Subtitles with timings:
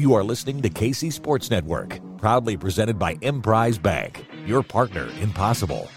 [0.00, 5.30] You are listening to KC Sports Network, proudly presented by Emprise Bank, your partner in
[5.30, 5.90] possible.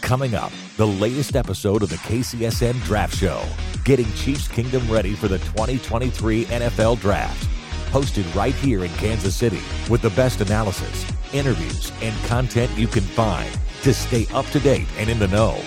[0.00, 3.44] Coming up, the latest episode of the KCSN Draft Show,
[3.84, 7.46] getting Chiefs Kingdom ready for the 2023 NFL Draft.
[7.92, 11.04] Hosted right here in Kansas City with the best analysis,
[11.34, 15.62] interviews, and content you can find to stay up to date and in the know.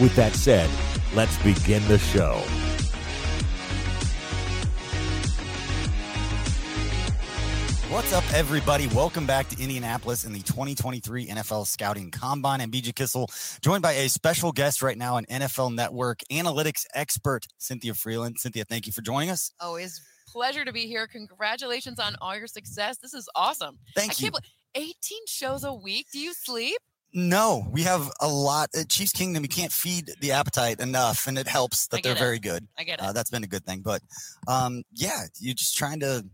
[0.00, 0.70] With that said,
[1.16, 2.40] let's begin the show.
[7.94, 8.88] What's up, everybody?
[8.88, 12.60] Welcome back to Indianapolis in the 2023 NFL Scouting Combine.
[12.60, 17.46] I'm BJ Kissel, joined by a special guest right now, an NFL Network analytics expert,
[17.58, 18.38] Cynthia Frelund.
[18.38, 19.52] Cynthia, thank you for joining us.
[19.60, 21.06] Always a pleasure to be here.
[21.06, 22.98] Congratulations on all your success.
[22.98, 23.78] This is awesome.
[23.94, 24.30] Thank I you.
[24.32, 24.42] Can't
[24.74, 26.08] believe 18 shows a week.
[26.12, 26.78] Do you sleep?
[27.12, 28.70] No, we have a lot.
[28.76, 32.18] At Chiefs Kingdom, you can't feed the appetite enough, and it helps that they're it.
[32.18, 32.66] very good.
[32.76, 33.04] I get it.
[33.04, 33.82] Uh, that's been a good thing.
[33.82, 34.02] But
[34.48, 36.24] um, yeah, you're just trying to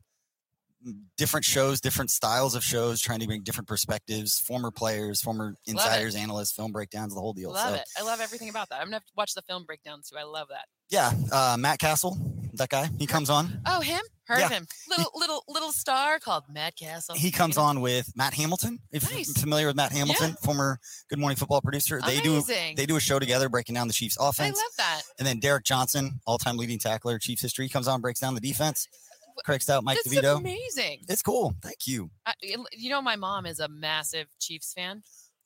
[1.17, 6.15] different shows, different styles of shows, trying to bring different perspectives, former players, former insiders,
[6.15, 7.53] analysts, film breakdowns, the whole deal.
[7.53, 7.85] love so it.
[7.99, 8.77] I love everything about that.
[8.81, 10.17] I'm gonna have to watch the film breakdowns too.
[10.19, 10.65] I love that.
[10.91, 12.17] yeah, uh, Matt Castle,
[12.55, 13.61] that guy, he comes on.
[13.67, 14.01] Oh, him?
[14.25, 14.47] Heard Yeah.
[14.47, 14.67] of him?
[14.89, 17.15] Little little little star called Matt Castle.
[17.17, 17.67] He comes You know?
[17.69, 18.79] on with Matt Hamilton.
[18.93, 19.27] If Nice.
[19.27, 20.79] you're familiar with Matt Hamilton, former
[21.09, 24.17] Good Morning Football producer, they do they do a show together breaking down the Chiefs
[24.21, 24.57] offense.
[24.59, 25.03] I love that.
[25.19, 28.87] And then Derrick Johnson, all-time leading tackler, Chiefs history, comes on, breaks down the defense.
[29.45, 30.39] Craig Stout, Mike That's DeVito.
[30.39, 31.01] amazing.
[31.09, 31.55] It's cool.
[31.63, 32.11] Thank you.
[32.27, 32.35] I,
[32.73, 35.03] you know, my mom is a massive Chiefs fan.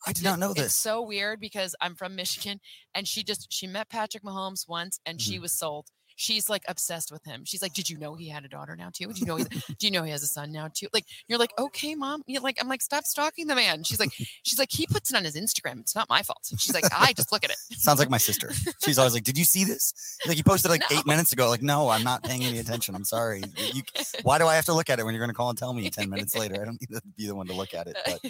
[0.06, 0.74] I did not know It's this.
[0.74, 2.60] so weird because I'm from Michigan
[2.94, 5.32] and she just she met Patrick Mahomes once and Mm-hmm.
[5.32, 5.86] she was sold.
[6.16, 7.44] She's like obsessed with him.
[7.44, 9.08] She's like, "Did you know he had a daughter now too?
[9.08, 9.36] Did you know?
[9.36, 9.48] He's,
[9.78, 12.42] do you know he has a son now too?" Like you're like, "Okay, mom." You're
[12.42, 15.25] like, "I'm like, stop stalking the man." She's like, "She's like, he puts it on
[15.25, 15.80] his Instagram.
[15.80, 18.50] It's not my fault." She's like, "I just look at it." Sounds like my sister.
[18.84, 20.98] She's always like, "Did you see this?" Like you posted like No.
[20.98, 21.48] eight minutes ago.
[21.48, 22.94] Like, no, I'm not paying any attention.
[22.94, 23.42] I'm sorry.
[23.72, 23.82] You,
[24.22, 25.72] why do I have to look at it when you're going to call and tell
[25.72, 26.54] me ten minutes later?
[26.60, 27.96] I don't need to be the one to look at it.
[28.04, 28.20] But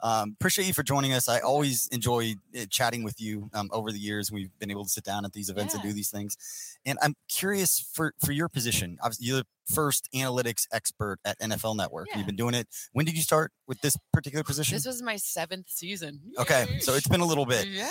[0.00, 1.28] um, appreciate you for joining us.
[1.28, 4.30] I always enjoy uh, chatting with you um, over the years.
[4.30, 6.36] We've been able to sit down at these events and do these things.
[6.84, 8.98] And I'm curious for for your position.
[9.02, 12.08] Obviously, you're the first analytics expert at NFL Network.
[12.10, 12.18] Yeah.
[12.18, 12.68] You've been doing it.
[12.92, 14.74] When did you start with this particular position?
[14.76, 16.20] this was my seventh season.
[16.38, 17.88] okay, so it's been a little bit Yeah.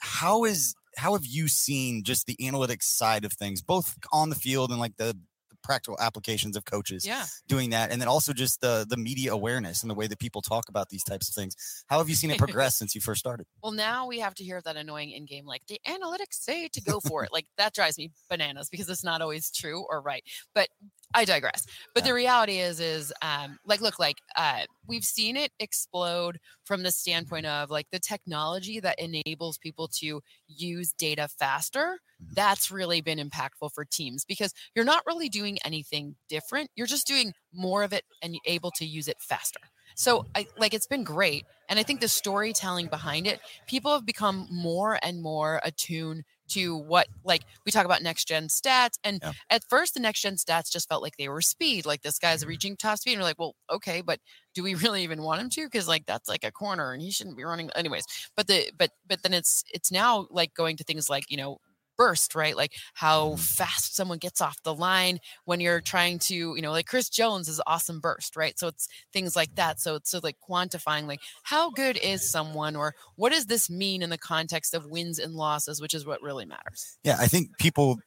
[0.00, 4.34] how is how have you seen just the analytics side of things both on the
[4.36, 5.16] field and like the
[5.62, 7.24] practical applications of coaches Yeah.
[7.46, 10.40] doing that and then also just the the media awareness and the way that people
[10.40, 11.54] talk about these types of things
[11.88, 14.44] how have you seen it progress since you first started Well, now we have to
[14.44, 17.32] hear that annoying in game, like the analytics say to go for it.
[17.32, 20.22] Like that drives me bananas because it's not always true or right.
[20.54, 20.68] But
[21.14, 21.66] I digress.
[21.94, 26.82] But the reality is, is um, like, look, like uh, we've seen it explode from
[26.82, 31.98] the standpoint of like the technology that enables people to use data faster.
[32.22, 32.34] Mhm.
[32.34, 36.70] That's really been impactful for teams because you're not really doing anything different.
[36.76, 39.60] You're just doing more of it and able to use it faster.
[39.94, 41.44] So I like it's been great.
[41.68, 46.76] And I think the storytelling behind it, people have become more and more attuned to
[46.76, 48.98] what like we talk about next gen stats.
[49.04, 49.32] And Yeah.
[49.50, 51.86] at first the next gen stats just felt like they were speed.
[51.86, 52.48] Like this guy's mm-hmm.
[52.48, 53.12] reaching top speed.
[53.12, 54.20] And we're like, well, okay, but
[54.54, 55.66] do we really even want him to?
[55.66, 58.04] Because like that's like a corner and he shouldn't be running anyways.
[58.36, 61.58] But the but but then it's it's now like going to things like, you know,
[61.98, 62.56] burst, right?
[62.56, 63.40] Like how Mhm.
[63.40, 67.48] fast someone gets off the line when you're trying to, you know, like Chris Jones
[67.48, 68.58] is awesome burst, right?
[68.58, 69.80] So it's things like that.
[69.80, 74.00] So it's so like quantifying like how good is someone or what does this mean
[74.00, 76.96] in the context of wins and losses, which is what really matters.
[77.04, 77.98] yeah i think people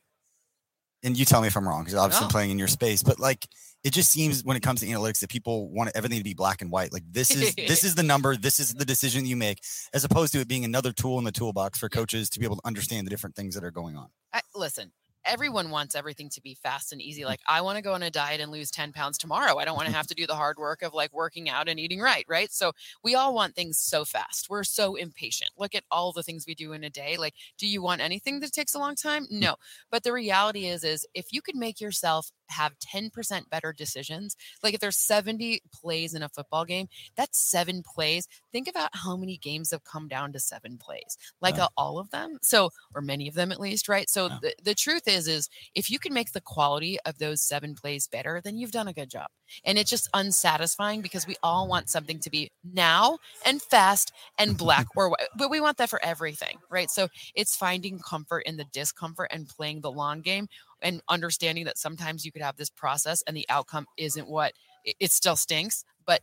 [1.03, 2.27] and you tell me if i'm wrong because obviously No.
[2.27, 3.47] I'm playing in your space but like
[3.83, 6.61] it just seems when it comes to analytics that people want everything to be black
[6.61, 9.61] and white like this is this is the number this is the decision you make
[9.93, 12.55] as opposed to it being another tool in the toolbox for coaches to be able
[12.55, 14.91] to understand the different things that are going on I, listen,
[15.25, 17.21] everyone wants everything to be fast and easy.
[17.21, 17.25] Mm.
[17.25, 19.57] Like I want to go on a diet and lose 10 pounds tomorrow.
[19.57, 21.79] I don't want to have to do the hard work of like working out and
[21.79, 22.51] eating right, right?
[22.51, 22.71] So
[23.03, 24.49] we all want things so fast.
[24.49, 25.51] We're so impatient.
[25.57, 27.17] Look at all the things we do in a day.
[27.17, 29.25] Like, do you want anything that takes a long time?
[29.25, 29.39] Mm.
[29.39, 29.55] No.
[29.89, 34.73] But the reality is, is if you could make yourself have 10% better decisions, like
[34.73, 38.27] if there's 70 plays in a football game, that's seven plays.
[38.51, 41.65] Think about how many games have come down to seven plays, like Yeah.
[41.65, 42.37] uh, all of them.
[42.41, 44.09] So, or many of them at least, right?
[44.09, 44.37] So Yeah.
[44.41, 48.07] the, the truth is, is if you can make the quality of those seven plays
[48.07, 49.27] better, then you've done a good job.
[49.65, 54.57] And it's just unsatisfying because we all want something to be now and fast and
[54.57, 56.89] black or white, but we want that for everything, right?
[56.89, 60.47] So it's finding comfort in the discomfort and playing the long game
[60.81, 64.53] and understanding that sometimes you could have this process and the outcome isn't what
[64.85, 66.21] it, it still stinks, but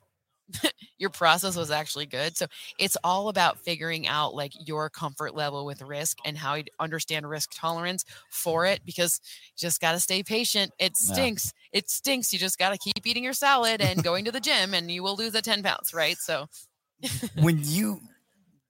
[0.98, 2.36] your process was actually good.
[2.36, 2.46] So
[2.78, 7.28] it's all about figuring out like your comfort level with risk and how you understand
[7.28, 9.20] risk tolerance for it because
[9.56, 10.72] you just got to stay patient.
[10.78, 11.12] It Yeah.
[11.12, 11.52] stinks.
[11.72, 12.32] It stinks.
[12.32, 15.02] You just got to keep eating your salad and going to the gym and you
[15.02, 16.16] will lose the 10 pounds, right?
[16.16, 16.46] So
[17.34, 18.00] when you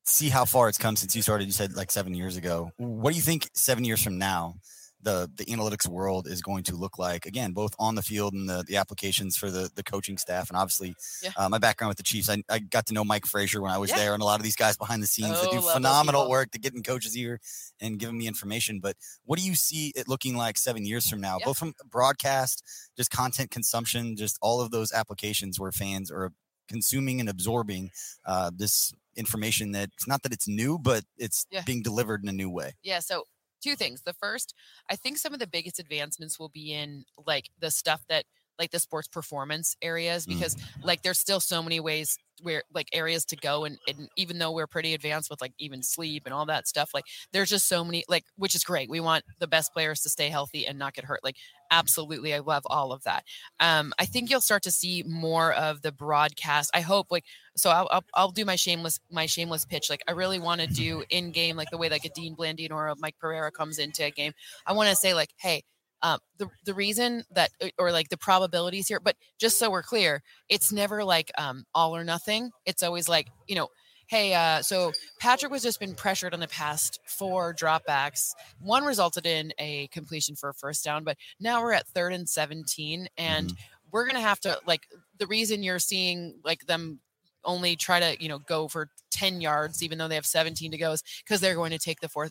[0.05, 2.73] see how far it's come since you started, you said like seven years ago.
[2.77, 4.55] What do you think seven years from now,
[5.01, 7.25] the the analytics world is going to look like?
[7.27, 10.57] Again, both on the field and the, the applications for the the coaching staff, and
[10.57, 11.31] obviously, Yeah.
[11.37, 12.29] uh, my background with the Chiefs.
[12.29, 13.97] I, I got to know Mike Frazier when I was Yeah.
[13.99, 16.51] there, and a lot of these guys behind the scenes that Oh, do phenomenal work
[16.53, 17.41] to get in coaches' ear
[17.81, 18.81] and giving me information.
[18.81, 21.47] But what do you see it looking like seven years from now, Yeah.
[21.47, 22.63] both from broadcast,
[22.97, 26.33] just content consumption, just all of those applications where fans are
[26.69, 27.91] consuming and absorbing
[28.27, 32.33] uh, this information that it's not that it's new, but it's being delivered in a
[32.33, 32.73] new way.
[32.83, 32.99] Yeah.
[33.01, 33.25] So
[33.63, 34.03] two things.
[34.03, 34.55] The first,
[34.91, 38.25] I think some of the biggest advancements will be in like the stuff that
[38.59, 40.29] like the sports performance areas Mm.
[40.31, 44.39] because like there's still so many ways where like areas to go and, and even
[44.39, 47.67] though we're pretty advanced with like even sleep and all that stuff like there's just
[47.67, 50.79] so many like which is great we want the best players to stay healthy and
[50.79, 51.35] not get hurt like
[51.73, 53.25] absolutely i love all of that
[53.59, 57.25] um i think you'll start to see more of the broadcast i hope like
[57.57, 60.67] so I'll, I'll, I'll do my shameless my shameless pitch like i really want to
[60.85, 63.81] do in game like the way like a dean blandino or a mike pereira comes
[63.81, 64.33] into a game
[64.65, 65.65] i want to say like hey
[66.03, 69.83] um, the the reason that uh, or like the probabilities here, but just so we're
[69.83, 72.51] clear, it's never like um, all or nothing.
[72.67, 73.69] It's always like you know,
[74.09, 78.31] hey, uh, so Patrick was just been pressured on the past four dropbacks.
[78.61, 82.29] One resulted in a completion for a first down, but now we're at third and
[82.29, 83.53] seventeen, and
[83.91, 84.87] we're gonna have to like
[85.19, 87.01] the reason you're seeing like them
[87.45, 90.77] only try to you know go for 10 yards even though they have 17 to
[90.79, 92.31] go is because they're going to take the fourth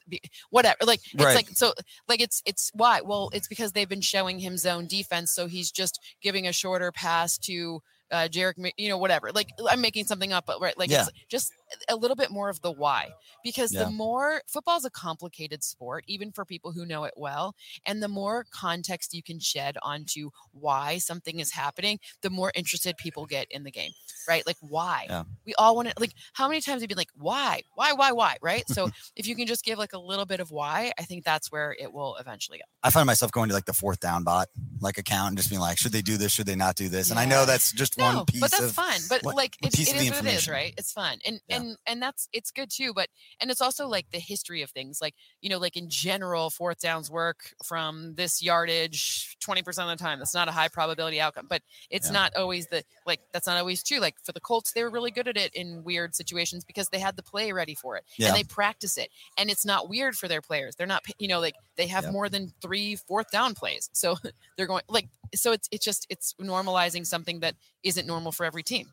[0.49, 1.35] whatever like it's Right.
[1.35, 1.73] like so
[2.07, 5.71] like it's it's why well it's because they've been showing him zone defense so he's
[5.71, 7.81] just giving a shorter pass to
[8.11, 11.01] uh Jarek you know whatever like I'm making something up but right like Yeah.
[11.01, 11.51] it's just
[11.89, 13.09] a little bit more of the why
[13.43, 13.83] because Yeah.
[13.85, 17.55] the more football is a complicated sport even for people who know it well
[17.85, 22.95] and the more context you can shed onto why something is happening the more interested
[22.97, 23.91] people get in the game
[24.27, 25.23] right like why Yeah.
[25.45, 28.11] we all want to like how many times have you been like why why why
[28.11, 31.03] why right so if you can just give like a little bit of why i
[31.03, 33.99] think that's where it will eventually go I find myself going to like the fourth
[33.99, 34.47] down bot
[34.79, 36.31] like account and just being like, should they do this?
[36.31, 37.09] Should they not do this?
[37.09, 39.57] And I know that's just no one piece but that's of fun but what- like
[39.59, 41.56] what it's, piece it of the what it is right it's fun and Yeah.
[41.57, 43.07] And and that's it's good too but
[43.39, 46.79] and it's also like the history of things like you know like in general fourth
[46.79, 51.47] downs work from this yardage 20% of the time that's not a high probability outcome
[51.49, 52.13] but it's Yeah.
[52.13, 55.11] not always the like that's not always true like for the colts they were really
[55.11, 58.27] good at it in weird situations because they had the play ready for it Yeah.
[58.27, 61.39] and they practice it and it's not weird for their players they're not you know
[61.39, 62.13] like they have Yep.
[62.13, 64.15] more than three fourth down plays so
[64.57, 68.63] they're going like so it's it's just it's normalizing something that isn't normal for every
[68.63, 68.87] team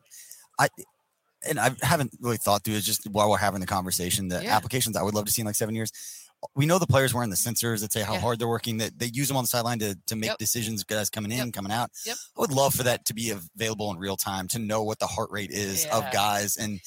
[1.47, 4.55] and I haven't really thought through it just while we're having the conversation, the Yeah.
[4.55, 5.91] applications I would love to see in like seven years.
[6.55, 8.19] We know the players wearing the sensors that say how Yeah.
[8.19, 10.37] hard they're working, that they use them on the sideline to, to make Yep.
[10.37, 11.53] decisions, guys coming in, Yep.
[11.53, 11.89] coming out.
[12.05, 12.17] Yep.
[12.37, 15.07] I would love for that to be available in real time to know what the
[15.07, 16.57] heart rate is of guys.
[16.57, 16.79] And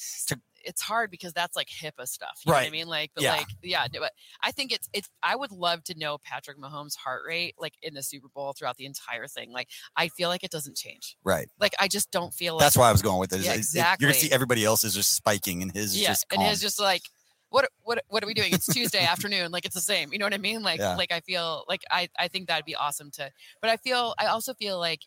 [0.63, 2.41] it's hard because that's like HIPAA stuff.
[2.45, 2.87] You know what I mean?
[2.87, 3.33] Like, but Yeah.
[3.35, 4.11] like, yeah, no, but
[4.41, 7.93] I think it's, it's, I would love to know Patrick Mahomes' heart rate, like in
[7.93, 9.51] the Super Bowl throughout the entire thing.
[9.51, 11.17] Like, I feel like it doesn't change.
[11.23, 11.47] right.
[11.59, 13.41] Like, I just don't feel like That's why I was going with it.
[13.41, 16.09] Yeah, it- You're going to see everybody else is just spiking and his is yeah.
[16.09, 17.01] just And it's just like,
[17.49, 18.53] what, what, what are we doing?
[18.53, 19.51] It's Tuesday afternoon.
[19.51, 20.13] Like, it's the same.
[20.13, 20.61] You know what I mean?
[20.61, 20.95] Like, Yeah.
[20.95, 24.27] like I feel like I, I think that'd be awesome to, but I feel, I
[24.27, 25.01] also feel like,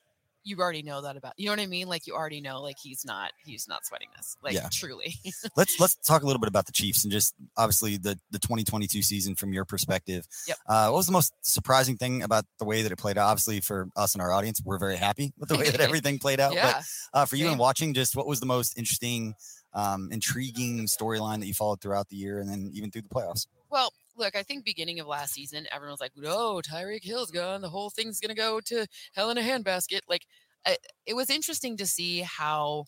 [0.44, 1.88] you already know that about you know what I mean?
[1.88, 4.36] Like you already know like he's not he's not sweating this.
[4.42, 4.68] Like Yeah.
[4.72, 5.14] truly.
[5.56, 9.02] let's let's talk a little bit about the Chiefs and just obviously the the 2022
[9.02, 10.26] season from your perspective.
[10.48, 10.56] Yep.
[10.66, 13.28] Uh, what was the most surprising thing about the way that it played out?
[13.28, 16.40] Obviously, for us and our audience, we're very happy with the way that everything played
[16.40, 16.54] out.
[16.54, 16.72] yeah.
[17.12, 17.52] But uh, for you same.
[17.52, 19.34] and watching, just what was the most interesting,
[19.74, 23.46] um, intriguing storyline that you followed throughout the year and then even through the playoffs?
[23.70, 27.60] Well, look, I think beginning of last season, everyone was like, "No, Tyreek Hill's gone.
[27.62, 30.26] The whole thing's gonna go to hell in a handbasket." Like,
[30.66, 30.76] I,
[31.06, 32.84] it was interesting to see how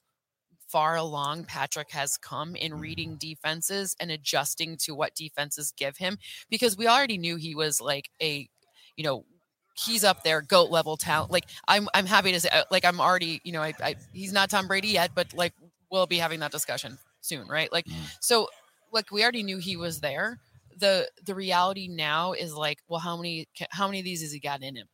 [0.69, 6.19] far along Patrick has come in reading defenses and adjusting to what defenses give him
[6.51, 8.49] because we already knew he was like a,
[8.97, 9.25] you know,
[9.77, 11.31] he's up there goat level talent.
[11.31, 14.33] Like I'm I'm happy to say uh, like I'm already, you know, I, I he's
[14.33, 15.53] not Tom Brady yet, but like
[15.91, 17.71] we'll be having that discussion soon, right?
[17.73, 18.17] Like Mm.
[18.21, 18.49] so
[18.93, 20.39] like we already knew he was there.
[20.79, 24.41] The the reality now is like, well, how many how many of these has he
[24.41, 24.87] got in him?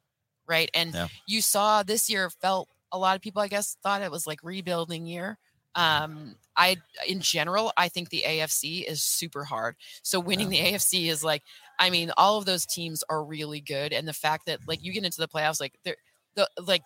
[0.46, 0.70] Right?
[0.74, 1.08] And Yeah.
[1.26, 4.40] you saw this year felt a lot of people I guess thought it was like
[4.42, 5.38] rebuilding year.
[5.74, 9.76] Um I in general, I think the AFC is super hard.
[10.02, 11.42] So winning the AFC is like
[11.78, 14.92] I mean, all of those teams are really good and the fact that like you
[14.92, 15.96] get into the playoffs like they're
[16.34, 16.82] the like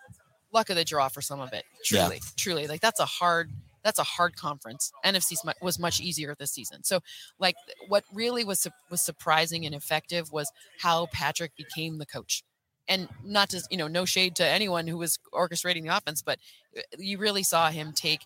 [0.53, 1.65] luck of the draw for some of it.
[1.91, 2.03] Yeah.
[2.07, 2.21] Truly.
[2.37, 2.67] Truly.
[2.69, 3.51] Like that's a hard
[3.85, 4.91] that's a hard conference.
[5.05, 6.83] NFC was much easier this season.
[6.83, 7.01] So,
[7.39, 7.55] like,
[7.89, 10.51] what really was was surprising and effective was
[10.81, 12.43] how Patrick became the coach,
[12.89, 16.39] and not just you know, no shade to anyone who was orchestrating the offense, but
[16.77, 18.21] uh, you really saw him take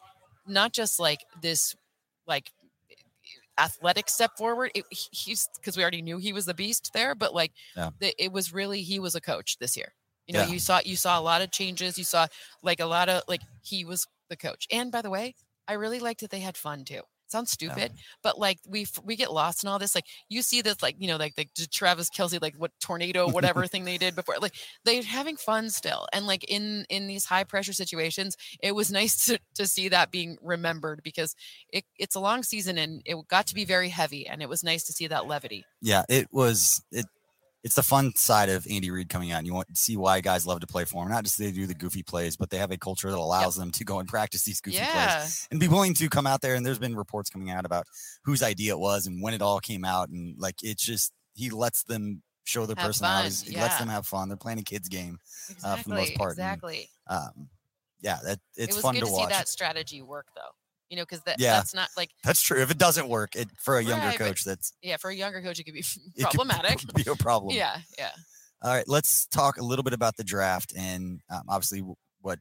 [0.46, 1.74] not just like this,
[2.26, 2.50] like
[3.58, 4.70] athletic step forward.
[4.74, 7.90] It, he's because we already knew he was the beast there, but like Yeah.
[7.98, 9.92] the, it was really he was a coach this year.
[10.26, 10.48] You know, Yeah.
[10.48, 11.98] you saw you saw a lot of changes.
[11.98, 12.26] You saw
[12.62, 14.66] like a lot of like he was the coach.
[14.70, 15.34] And by the way,
[15.68, 17.02] I really liked that they had fun too.
[17.28, 17.52] Sounds oh.
[17.52, 19.94] stupid, but like we we get lost in all this.
[19.94, 23.66] Like you see this, like you know, like the Travis Kelce, like what tornado, whatever
[23.66, 24.36] thing they did before.
[24.40, 28.90] Like they're having fun still, and like in in these high pressure situations, it was
[29.00, 31.34] nice to to see that being remembered because
[31.70, 34.64] it it's a long season and it got to be very heavy, and it was
[34.64, 35.66] nice to see that levity.
[35.82, 37.04] Yeah, it was it.
[37.64, 39.38] It's the fun side of Andy Reid coming out.
[39.38, 41.10] And you want to see why guys love to play for him.
[41.10, 43.70] Not just they do the goofy plays, but they have a culture that allows them
[43.72, 46.54] to go and practice these goofy plays and be willing to come out there.
[46.54, 47.86] And there's been reports coming out about
[48.24, 50.08] whose idea it was and when it all came out.
[50.08, 53.42] And like it's just he lets them show their Have fun, personalities.
[53.42, 54.28] He lets them have fun.
[54.28, 55.18] They're playing a kids game.
[55.50, 56.88] exactly, uh, for the most part, and exactly.
[57.08, 57.48] Um,
[58.00, 59.22] yeah, that it's it was fun good to to, watch.
[59.22, 60.54] see that strategy work though.
[60.90, 61.52] You know, because that, Yeah.
[61.54, 62.60] that's not like That's true.
[62.62, 65.42] If it doesn't work, it for a younger Right, coach, that's yeah, for a younger
[65.42, 65.80] coach, it could be
[66.16, 66.78] it could problematic.
[66.94, 67.54] Be a problem.
[67.54, 68.12] yeah, yeah.
[68.62, 71.82] All right, let's talk a little bit about the draft and um, obviously
[72.20, 72.38] what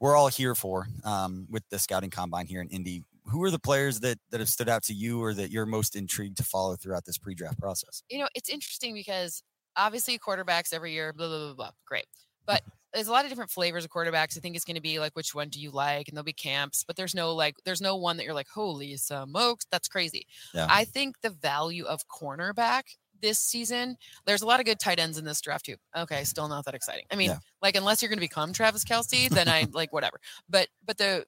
[0.00, 3.04] we're all here for um, with the scouting combine here in Indy.
[3.26, 5.94] Who are the players that that have stood out to you or that you're most
[5.94, 8.02] intrigued to follow throughout this pre-draft process?
[8.08, 9.42] You know, it's interesting because
[9.76, 11.70] obviously quarterbacks every year, blah blah blah blah.
[11.86, 12.06] Great,
[12.46, 12.62] but
[12.94, 14.36] there's a lot of different flavors of quarterbacks.
[14.36, 16.32] I think it's going to be like which one do you like, and there'll be
[16.32, 20.26] camps, but there's no like there's no one that you're like holy smokes, that's crazy.
[20.54, 20.66] Yeah.
[20.68, 22.82] I think the value of cornerback
[23.20, 23.96] this season,
[24.26, 25.76] there's a lot of good tight ends in this draft too.
[25.96, 27.04] Okay, still not that exciting.
[27.10, 27.38] I mean, Yeah.
[27.62, 30.18] like unless you're going to become Travis Kelce, then I like whatever.
[30.48, 31.24] But but the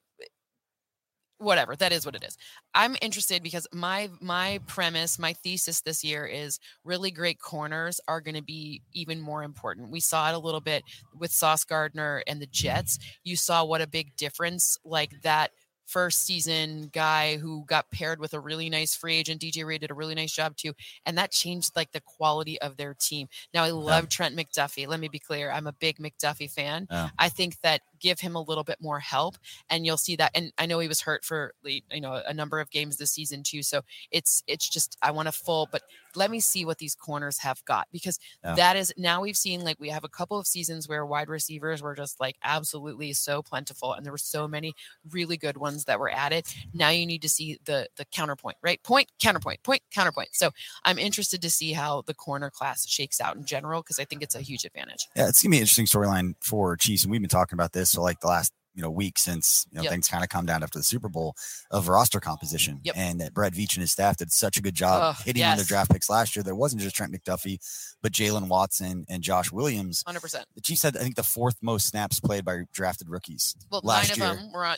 [1.44, 2.36] whatever that is what it is.
[2.74, 8.20] I'm interested because my my premise my thesis this year is really great corners are
[8.20, 9.90] going to be even more important.
[9.90, 10.82] We saw it a little bit
[11.18, 12.98] with sauce gardner and the jets.
[13.22, 15.52] You saw what a big difference like that
[15.86, 19.90] first season guy who got paired with a really nice free agent dj Reed did
[19.90, 20.72] a really nice job too
[21.06, 25.00] and that changed like the quality of their team now i love trent mcduffie let
[25.00, 27.08] me be clear i'm a big mcduffie fan Yeah.
[27.18, 29.36] i think that give him a little bit more help
[29.70, 32.60] and you'll see that and i know he was hurt for you know a number
[32.60, 35.82] of games this season too so it's it's just i want a full but
[36.16, 38.54] let me see what these corners have got because Yeah.
[38.54, 41.82] that is now we've seen like we have a couple of seasons where wide receivers
[41.82, 44.74] were just like absolutely so plentiful and there were so many
[45.10, 48.82] really good ones that were added now you need to see the the counterpoint right?
[48.82, 50.28] Point counterpoint point counterpoint.
[50.32, 50.50] So
[50.84, 54.22] i'm interested to see how the corner class shakes out in general because i think
[54.22, 55.08] it's a huge advantage.
[55.16, 57.94] Yeah, it's gonna be an interesting storyline for Chiefs, and we've been talking about this
[57.94, 59.92] for like the last you know week since you know Yep.
[59.92, 61.34] things kind of come down after the Super Bowl
[61.70, 62.94] of roster composition, Yep.
[62.96, 65.64] and that Brett Veach and his staff did such a good job hitting on their
[65.64, 66.42] draft picks last year.
[66.42, 67.58] There wasn't just Trent McDuffie,
[68.02, 70.02] but Jaylen Watson and Josh Williams.
[70.06, 73.54] 100% The Chiefs had I think the fourth most snaps played by drafted rookies.
[73.70, 74.32] well Last nine year.
[74.34, 74.76] of them were on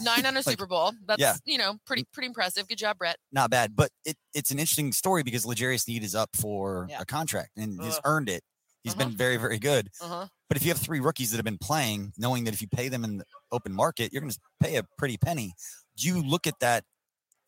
[0.00, 1.34] nine on a Like, super bowl that's yeah.
[1.44, 4.92] you know pretty pretty impressive good job brett Not bad, but it, it's an interesting
[4.92, 7.00] story because L'Jarius Sneed is up for Yeah.
[7.00, 8.00] a contract and he's Ugh.
[8.04, 8.42] earned it.
[8.86, 9.04] He's Uh-huh.
[9.04, 9.90] been very, very good.
[10.00, 12.68] uh-huh But if you have three rookies that have been playing, knowing that if you
[12.68, 15.54] pay them in the open market, you're going to pay a pretty penny.
[15.96, 16.84] Do you look at that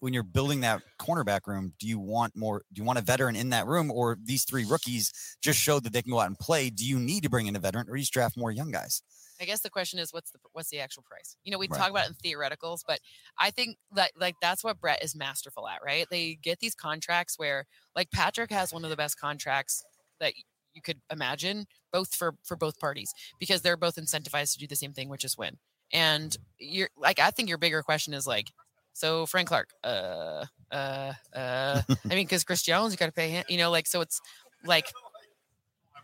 [0.00, 1.74] when you're building that cornerback room?
[1.78, 2.64] Do you want more?
[2.72, 5.92] Do you want a veteran in that room, or these three rookies just showed that
[5.92, 6.70] they can go out and play?
[6.70, 9.02] Do you need to bring in a veteran, or you just draft more young guys?
[9.40, 11.36] I guess the question is what's the what's the actual price?
[11.44, 11.78] You know, we Right.
[11.78, 12.98] talk about it in theoreticals, but
[13.38, 16.06] I think that like that's what Brett is masterful at, right?
[16.10, 19.84] They get these contracts where like Patrick has one of the best contracts
[20.20, 20.34] that
[20.78, 24.76] you could imagine, both for for both parties, because they're both incentivized to do the
[24.76, 25.58] same thing, which is win.
[25.92, 28.48] And you're like, I think your bigger question is like
[28.94, 31.82] So Frank Clark, uh, uh, uh.
[32.10, 33.44] I mean, because Chris Jones, you got to pay him.
[33.48, 34.20] You know, like so it's
[34.64, 34.86] like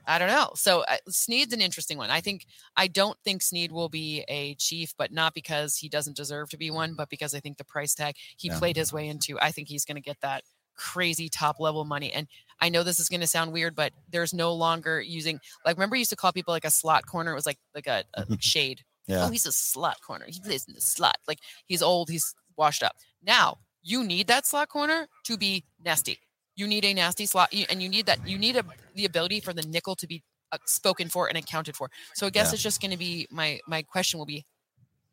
[0.07, 0.50] I don't know.
[0.54, 2.11] So uh, Sneed's an interesting one.
[2.11, 2.45] I think
[2.76, 6.59] I don't think Sneed will be a chief, but not because he doesn't deserve to
[6.59, 8.59] be one, but because I think the price tag he Yeah.
[8.59, 9.38] played his way into.
[9.40, 10.45] I think he's going to get that
[10.76, 12.12] crazy top level money.
[12.12, 12.26] And
[12.61, 15.97] I know this is going to sound weird, but there's no longer using like remember
[15.97, 17.33] you used to call people like a slot corner.
[17.33, 18.83] It was like like a, a shade.
[19.07, 19.26] Yeah.
[19.26, 20.25] Oh, he's a slot corner.
[20.28, 21.19] He plays in the slot.
[21.28, 22.09] Like he's old.
[22.09, 22.97] He's washed up.
[23.23, 26.19] Now you need that slot corner to be nasty.
[26.57, 28.26] You need a nasty slot, and you need that.
[28.26, 28.62] You need a,
[28.95, 31.90] the ability for the nickel to be uh, spoken for and accounted for.
[32.14, 32.54] So I guess Yeah.
[32.54, 34.47] it's just going to be my my question will be,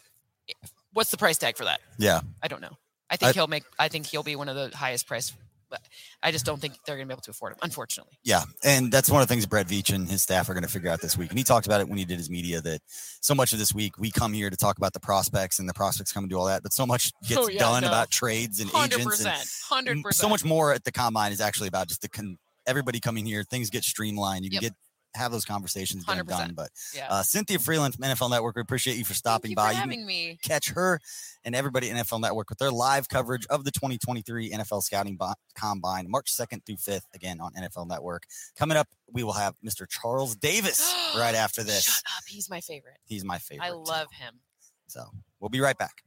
[0.93, 1.81] what's the price tag for that?
[1.97, 2.21] Yeah.
[2.41, 2.77] I don't know.
[3.09, 3.63] I think I- he'll make.
[3.79, 5.33] I think he'll be one of the highest price.
[5.69, 5.81] But
[6.23, 7.59] I just don't think they're going to be able to afford him.
[7.61, 8.17] Unfortunately.
[8.23, 10.69] Yeah, and that's one of the things Brett Veach and his staff are going to
[10.69, 11.29] figure out this week.
[11.29, 13.73] And he talked about it when he did his media that so much of this
[13.73, 16.37] week we come here to talk about the prospects and the prospects come and do
[16.39, 17.89] all that, but so much gets Oh, yeah, done no.
[17.89, 19.19] about trades and Hundred agents.
[19.25, 19.49] And percent.
[19.67, 20.21] Hundred percent.
[20.21, 23.43] so much more at the combine is actually about just the con- everybody coming here.
[23.43, 24.45] Things get streamlined.
[24.45, 24.71] You can Yep.
[24.71, 24.73] get
[25.17, 26.27] have those conversations get 100%.
[26.27, 26.53] done.
[26.55, 27.07] But Yeah.
[27.09, 29.67] uh, Cynthia Frelund from NFL Network, we appreciate you for Thank stopping you by.
[29.69, 30.39] for You can having me.
[30.41, 30.99] catch her
[31.43, 35.17] and everybody at NFL Network with their live coverage of the 2023 NFL Scouting
[35.55, 38.23] Combine, March 2nd through 5th, again on NFL Network.
[38.57, 39.87] Coming up, we will have Mr.
[39.89, 40.79] Charles Davis
[41.17, 41.83] right after this.
[41.83, 42.23] Shut up.
[42.27, 42.97] He's my favorite.
[43.05, 43.65] He's my favorite.
[43.65, 43.77] I too.
[43.85, 44.39] love him.
[44.87, 45.09] So
[45.39, 46.03] we'll be right back.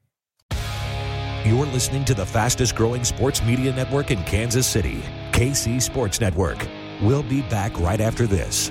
[1.44, 5.02] You're listening to the fastest growing sports media network in Kansas City,
[5.32, 6.58] KC Sports Network.
[7.02, 8.70] We'll be back right after this.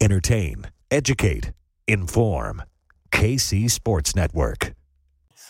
[0.00, 1.50] Entertain, educate,
[1.88, 2.62] inform.
[3.10, 4.72] KC Sports Network.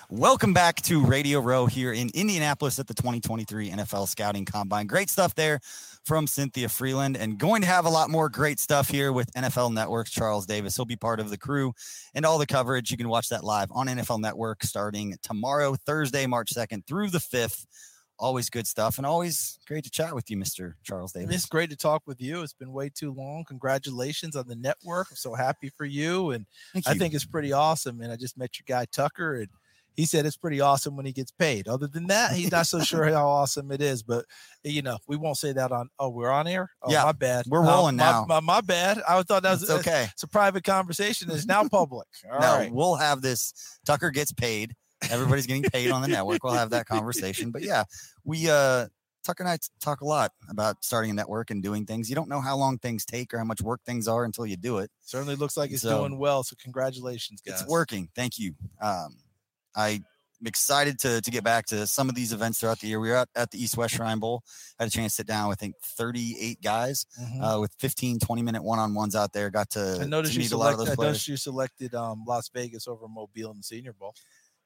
[0.08, 4.87] Welcome back to Radio Row here in Indianapolis at the 2023 NFL Scouting Combine.
[4.87, 5.61] Great stuff there
[6.06, 9.74] from Cynthia Frelund, and going to have a lot more great stuff here with NFL
[9.74, 10.76] Network's Charles Davis.
[10.76, 11.74] He'll be part of the crew
[12.14, 12.90] and all the coverage.
[12.90, 17.18] You can watch that live on NFL Network starting tomorrow, Thursday, March 2nd through the
[17.18, 17.66] 5th.
[18.18, 20.74] Always good stuff, and always great to chat with you, Mr.
[20.83, 21.35] Charles Davis.
[21.35, 22.42] It's great to talk with you.
[22.42, 23.44] It's been way too long.
[23.44, 25.07] Congratulations on the network.
[25.11, 26.33] I'm so happy for you.
[26.33, 26.46] And
[26.87, 28.00] I think it's pretty awesome.
[28.00, 29.48] And I just met your guy Tucker and
[29.98, 31.66] he said it's pretty awesome when he gets paid.
[31.66, 34.04] Other than that, he's not so sure how awesome it is.
[34.04, 34.26] But
[34.62, 36.70] you know, we won't say that on oh, we're on air.
[36.83, 37.46] Oh, Yeah, my bad.
[37.48, 38.24] we're rolling my- now.
[38.28, 39.02] My, my bad.
[39.09, 40.07] I thought that was It's okay.
[40.12, 41.28] It's a private conversation.
[41.33, 42.07] It's now public.
[42.33, 42.72] All no, right.
[42.72, 43.52] we'll have this.
[43.85, 44.76] Tucker gets paid.
[45.11, 46.42] Everybody's getting paid on the network.
[46.42, 47.50] We'll have that conversation.
[47.50, 47.84] But yeah,
[48.24, 48.87] we uh
[49.24, 52.08] Tucker and I talk a lot about starting a network and doing things.
[52.08, 54.56] You don't know how long things take or how much work things are until you
[54.56, 54.90] do it.
[55.02, 56.42] Certainly looks like it's So- doing well.
[56.44, 57.61] So congratulations, guys.
[57.61, 58.08] It's working.
[58.14, 58.54] Thank you.
[58.80, 59.16] Um,
[59.76, 60.04] I'm
[60.46, 63.00] excited to to get back to some of these events throughout the year.
[63.00, 64.42] We were at, at the East West Shrine Bowl.
[64.78, 67.56] Had a chance to sit down with I think 38 guys Mhm.
[67.56, 69.50] uh, with 15, 20 minute one on ones out there.
[69.50, 71.08] Got to, I noticed to you meet a lot of select, those I players.
[71.11, 74.14] noticed you selected um, Las Vegas over Mobile in the Senior Bowl.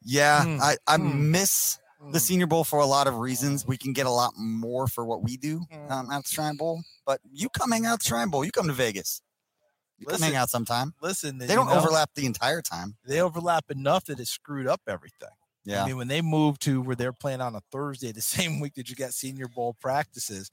[0.04, 1.14] Yeah, Mm, I, I mm.
[1.14, 1.78] miss
[2.10, 2.20] the Mm.
[2.20, 3.64] Senior Bowl for a lot of reasons.
[3.66, 5.90] We can get a lot more for what we do Mm.
[5.90, 6.82] um, at the Shrine Bowl.
[7.06, 8.44] But you come hang out at the Shrine Bowl.
[8.44, 9.22] You come to Vegas.
[9.98, 10.94] You come hang out sometime.
[11.00, 12.96] Listen, They don't know, overlap the entire time.
[13.04, 15.28] They overlap enough that it screwed up everything.
[15.64, 15.84] Yeah.
[15.84, 18.74] I mean, when they moved to where they're playing on a Thursday, the same week
[18.74, 20.50] that you got Senior Bowl practices,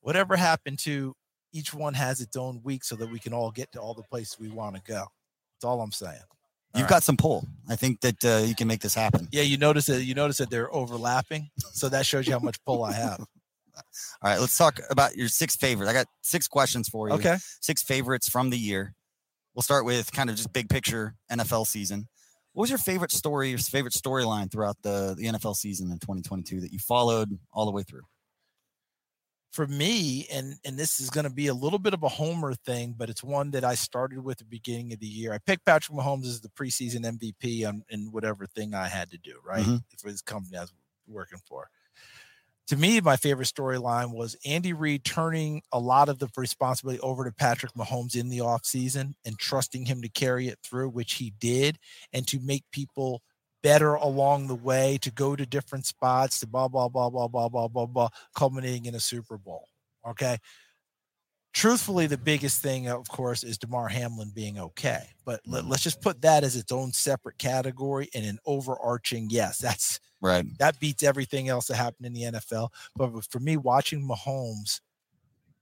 [0.00, 1.14] whatever happened to
[1.52, 4.02] each one has its own week so that we can all get to all the
[4.02, 5.06] places we want to go.
[5.54, 6.18] That's all I'm saying.
[6.74, 6.90] You've right.
[6.90, 7.46] got some pull.
[7.68, 9.28] I think that uh, you can make this happen.
[9.32, 12.62] Yeah, you notice that you notice that they're overlapping, so that shows you how much
[12.64, 13.20] pull I have.
[14.22, 15.90] All right, let's talk about your six favorites.
[15.90, 17.14] I got six questions for you.
[17.14, 17.36] Okay.
[17.60, 18.94] Six favorites from the year.
[19.54, 22.08] We'll start with kind of just big picture NFL season.
[22.52, 26.60] What was your favorite story, your favorite storyline throughout the, the NFL season in 2022
[26.60, 28.02] that you followed all the way through?
[29.52, 32.54] For me, and and this is going to be a little bit of a homer
[32.54, 35.32] thing, but it's one that I started with the beginning of the year.
[35.32, 39.18] I picked Patrick Mahomes as the preseason MVP on in whatever thing I had to
[39.18, 39.64] do, right?
[39.64, 39.82] Mhm.
[39.98, 40.72] For this company I was
[41.06, 41.70] working for.
[42.68, 47.24] To me, my favorite storyline was Andy Reid turning a lot of the responsibility over
[47.24, 51.30] to Patrick Mahomes in the offseason and trusting him to carry it through, which he
[51.30, 51.78] did,
[52.12, 53.22] and to make people
[53.68, 57.50] better along the way, to go to different spots, to blah, blah, blah, blah, blah,
[57.50, 59.68] blah, blah, blah, culminating in a Super Bowl.
[60.08, 60.38] Okay.
[61.52, 65.02] Truthfully, the biggest thing, of course, is Damar Hamlin being okay.
[65.26, 65.72] But let, mm-hmm.
[65.72, 70.46] us just put that as its own separate category and an overarching, yes, that's Right.
[70.58, 72.70] that beats everything else that happened in the NFL.
[72.96, 74.80] But for me, watching Mahomes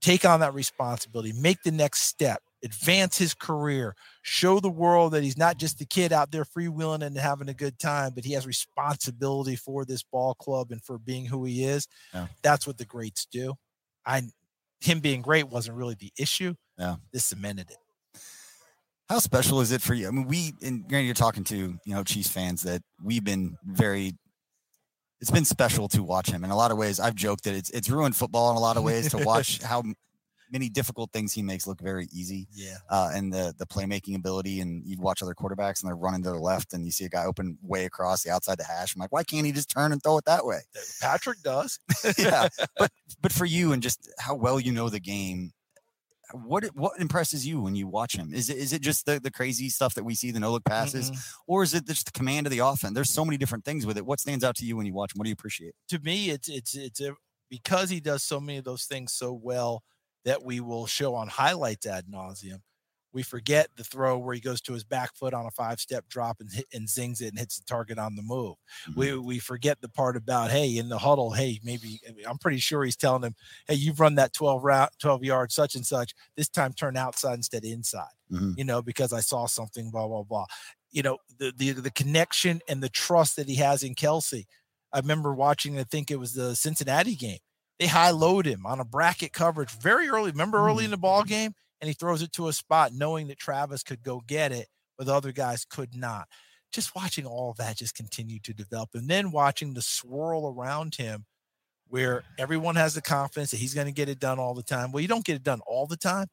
[0.01, 5.23] take on that responsibility, make the next step, advance his career, show the world that
[5.23, 8.33] he's not just the kid out there freewheeling and having a good time, but he
[8.35, 11.89] has responsibility for this ball club and for being who he is.
[12.13, 12.27] Yeah.
[12.43, 13.55] That's what the greats do.
[14.05, 14.23] I
[14.81, 16.55] him being great wasn't really the issue.
[16.79, 16.97] Yeah.
[17.13, 17.79] This cemented it.
[19.09, 20.09] How special is it for you?
[20.09, 23.57] I mean, we and granted, you're talking to you know Chiefs fans that we've been
[23.65, 24.13] very.
[25.21, 27.01] It's been special to watch him in a lot of ways.
[27.01, 29.83] I've joked that it's it's ruined football in a lot of ways to watch how
[30.53, 32.77] many difficult things he makes look very easy, Yeah.
[32.91, 34.61] uh, and the the playmaking ability.
[34.61, 37.09] And you watch other quarterbacks and they're running to the left, and you see a
[37.09, 38.95] guy open way across the outside the hash.
[38.95, 40.61] I'm like, why can't he just turn and throw it that way?
[41.01, 41.79] Patrick does.
[42.19, 45.53] yeah, but but for you and just how well you know the game,
[46.33, 48.35] what what impresses you when you watch him?
[48.35, 50.65] Is it is it just the, the crazy stuff that we see, the no look
[50.65, 51.33] passes, Mm-mm.
[51.47, 52.95] or is it just the command of the offense?
[52.95, 54.05] There's so many different things with it.
[54.05, 55.19] What stands out to you when you watch him?
[55.19, 55.75] What do you appreciate?
[55.89, 57.15] to me it's it's it's a,
[57.49, 59.85] because he does so many of those things so well
[60.27, 62.61] that we will show on highlights ad nauseum.
[63.13, 66.07] We forget the throw where he goes to his back foot on a five step
[66.07, 68.57] drop and hit and zings it and hits the target on the move.
[68.95, 72.85] We we forget the part about hey in the huddle, hey maybe I'm pretty sure
[72.85, 73.35] he's telling him,
[73.69, 76.15] hey you've run that 12 route 12 yards such and such.
[76.37, 78.59] This time turn outside instead of inside Mhm.
[78.59, 80.47] you know, because I saw something, blah, blah, blah.
[80.91, 84.45] You know, the the the connection and the trust that he has in Kelce.
[84.93, 87.39] I remember watching, I think it was the Cincinnati game.
[87.79, 90.31] They high load him on a bracket coverage very early.
[90.31, 90.95] Remember early in mm.
[90.95, 91.53] the ball game?
[91.81, 95.07] And he throws it to a spot knowing that Travis could go get it, but
[95.07, 96.27] the other guys could not.
[96.73, 98.91] Just watching all that just continue to develop.
[98.95, 101.27] And then watching the swirl around him
[101.89, 104.91] where everyone has the confidence that he's going to get it done all the time.
[104.91, 106.27] Well, you don't get it done all the time,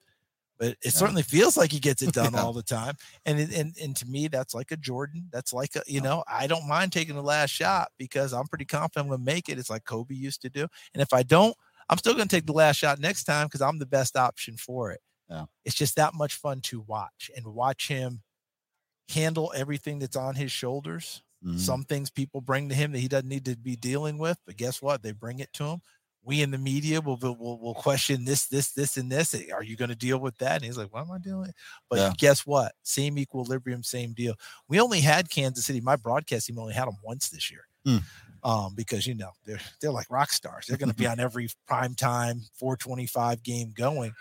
[0.57, 0.91] but it Yeah.
[0.91, 2.41] certainly feels like he gets it done Yeah.
[2.43, 2.95] all the time.
[3.25, 5.29] And, and and to me, that's like a Jordan.
[5.31, 8.65] That's like a you know, I don't mind taking the last shot because I'm pretty
[8.65, 9.57] confident I'm going to make it.
[9.59, 10.67] It's like Kobe used to do.
[10.93, 11.55] And if I don't,
[11.89, 14.55] I'm still going to take the last shot next time because I'm the best option
[14.57, 15.01] for it.
[15.29, 15.45] Yeah.
[15.65, 18.21] It's just that much fun to watch and watch him
[19.09, 21.23] handle everything that's on his shoulders.
[21.45, 21.59] Mhm.
[21.59, 24.55] Some things people bring to him that he doesn't need to be dealing with, but
[24.55, 25.03] guess what?
[25.03, 25.81] They bring it to him.
[26.25, 29.35] We in the media will will, will, question this, this, this, and this.
[29.53, 30.55] Are you going to deal with that?
[30.55, 31.51] And he's like, "What am I doing?"
[31.89, 32.13] But Yeah.
[32.17, 32.73] guess what?
[32.83, 34.35] Same equilibrium, same deal.
[34.69, 35.81] We only had Kansas City.
[35.81, 37.97] My broadcast team only had them once this year, Hmm.
[38.43, 40.65] um, because you know they're they're like rock stars.
[40.67, 44.13] They're going to be on every prime time 425 game going.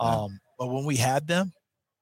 [0.00, 0.06] Yeah.
[0.22, 1.52] Um, but when we had them,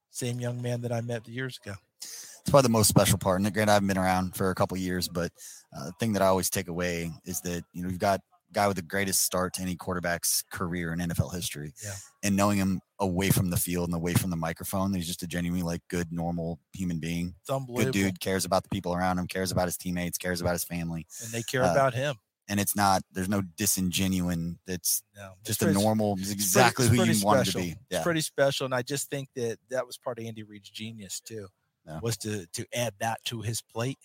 [0.09, 1.75] same young man that I met years ago.
[2.01, 3.41] It's probably the most special part.
[3.41, 5.31] And granted, I haven't been around for a couple years, but
[5.77, 8.21] uh, the thing that I always take away is that you know you've got
[8.53, 11.73] guy with the greatest start to any quarterback's career in NFL history.
[11.83, 11.93] Yeah.
[12.23, 15.27] And knowing him away from the field and away from the microphone, he's just a
[15.27, 17.35] genuinely like good, normal human being.
[17.47, 20.63] Good dude, cares about the people around him, cares about his teammates, cares about his
[20.63, 21.05] family.
[21.23, 22.15] and they care Uh, about him.
[22.47, 24.57] And it's not there's no disingenuine.
[24.65, 27.61] It's No, it's just a normal, pretty- exactly it's who pretty you wanted to special.
[27.69, 27.75] be.
[27.91, 31.19] It's pretty special, and I just think that that was part of Andy Reid's genius
[31.19, 31.47] too,
[31.85, 31.99] Yeah.
[32.01, 33.99] was to to add that to his plate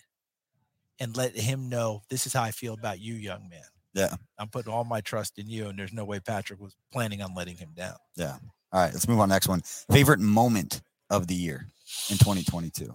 [1.01, 3.65] and let him know this is how I feel about you, young man.
[3.95, 4.15] Yeah.
[4.39, 7.35] I'm putting all my trust in you, and there's no way Patrick was planning on
[7.35, 7.97] letting him down.
[8.17, 8.37] Yeah.
[8.73, 9.63] All right, let's move on to the next one.
[9.91, 11.69] Favorite moment of the year
[12.11, 12.93] in 2022.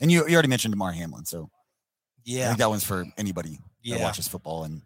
[0.00, 3.58] And you, you already mentioned Damar Hamlin, so I Yeah, think that one's for anybody
[3.84, 4.80] that watches football and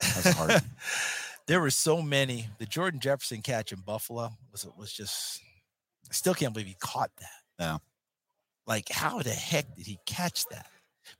[0.00, 0.62] has heart.
[1.46, 2.48] there were so many.
[2.58, 5.40] The Jordan Jefferson catch in Buffalo was was just.
[6.08, 7.28] I still can't believe he caught that.
[7.60, 7.78] Yeah.
[8.66, 10.66] Like, how the heck did he catch that?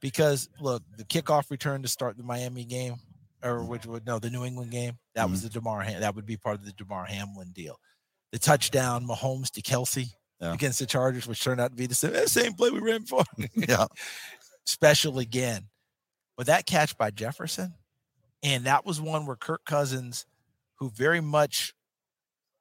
[0.00, 2.96] Because look, the kickoff return to start the Miami game,
[3.42, 4.98] or which would no, the New England game.
[5.14, 5.48] That was mm-hmm.
[5.48, 5.84] the Damar.
[6.00, 7.78] That would be part of the Damar Hamlin deal.
[8.32, 10.08] The touchdown, Mahomes to Kelce
[10.40, 10.54] Yeah.
[10.54, 13.24] against the Chargers, which turned out to be the same, same play we ran before.
[13.54, 13.86] Yeah.
[14.64, 15.68] Special again.
[16.36, 17.74] But that catch by Jefferson,
[18.42, 20.26] and that was one where Kirk Cousins,
[20.78, 21.74] who very much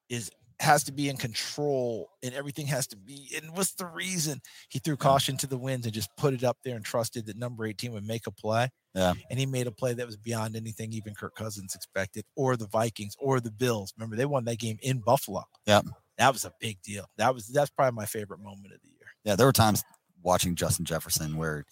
[0.08, 4.40] is has to be in control and everything has to be and what's the reason
[4.68, 7.38] he threw caution to the winds and just put it up there and trusted that
[7.38, 9.12] number 18 would make a play Yeah.
[9.30, 12.66] and he made a play that was beyond anything even kirk cousins expected or the
[12.66, 15.86] vikings or the bills remember they won that game in buffalo Yep.
[16.18, 19.08] that was a big deal that was that's probably my favorite moment of the year
[19.24, 19.82] Yeah, there were times
[20.22, 21.64] watching Justin Jefferson where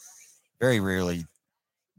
[0.61, 1.24] very rarely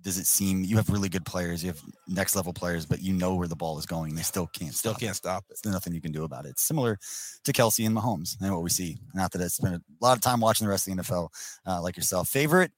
[0.02, 3.12] does it seem you have really good players, you have next level players, but you
[3.12, 4.16] know where the ball is going.
[4.16, 5.60] They still can't still stop can't stop it it.
[5.62, 6.52] There's nothing you can do about it.
[6.52, 6.98] It's similar
[7.44, 8.98] to Kelce and Mahomes and what we see.
[9.14, 11.28] Not that I spent a lot of time watching the rest of the NFL
[11.68, 12.30] uh, like yourself.
[12.30, 12.72] Favorite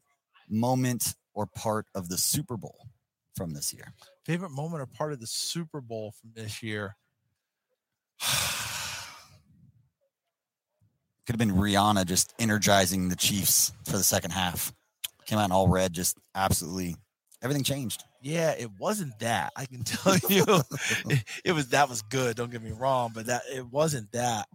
[0.49, 2.87] moment or part of the Super Bowl
[3.35, 3.93] from this year?
[4.25, 6.95] favorite moment or part of the super bowl from this year
[11.25, 14.73] Could have been Rihanna just energizing the Chiefs for the second half.
[15.25, 16.95] Came out in all red, just absolutely
[17.43, 18.03] everything changed.
[18.21, 19.53] Yeah, it wasn't that.
[19.55, 22.35] I can tell you, it, it was that was good.
[22.35, 24.47] Don't get me wrong, but that it wasn't that.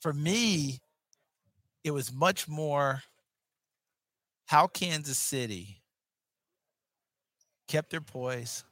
[0.00, 0.80] For me,
[1.82, 3.02] it was much more
[4.46, 5.81] how Kansas City
[7.72, 8.64] kept their poise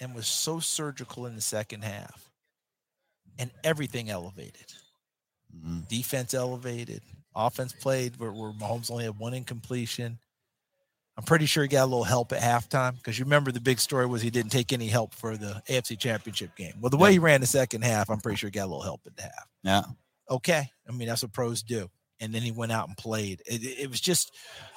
[0.00, 2.30] and was so surgical in the second half,
[3.38, 4.72] and everything elevated.
[5.54, 5.86] Mhm.
[5.88, 7.02] Defense elevated,
[7.34, 10.18] offense played where, where Mahomes only had one incompletion.
[11.18, 13.78] I'm pretty sure he got a little help at halftime because you remember the big
[13.78, 16.80] story was he didn't take any help for the AFC Championship game.
[16.80, 17.14] Well, the way Yeah.
[17.14, 19.22] he ran the second half, I'm pretty sure he got a little help at the
[19.24, 19.48] half.
[19.62, 19.82] Yeah.
[20.30, 21.90] Okay, I mean that's what pros do.
[22.20, 23.42] And then he went out and played.
[23.46, 24.34] It, it was just